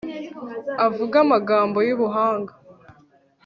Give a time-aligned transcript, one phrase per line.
[0.85, 2.53] avuge amagambo y'ubuhanga